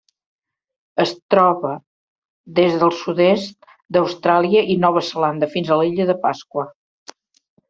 [1.01, 1.73] Es troba
[2.59, 3.69] des del sud-est
[3.99, 6.67] d'Austràlia i Nova Zelanda fins a l'Illa de Pasqua.